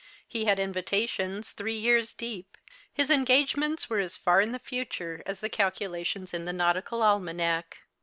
He 0.27 0.45
had 0.45 0.57
invitations 0.59 1.51
three 1.51 1.77
years 1.77 2.15
deep. 2.15 2.57
His 2.91 3.11
eno 3.11 3.21
ao 3.29 3.45
ements 3.45 3.87
were 3.87 3.99
as 3.99 4.17
far 4.17 4.41
in 4.41 4.51
the 4.51 4.57
future 4.57 5.21
as 5.27 5.41
the 5.41 5.47
calculations 5.47 6.33
in 6.33 6.45
the 6.45 6.53
nautical 6.53 7.03
almanac. 7.03 7.77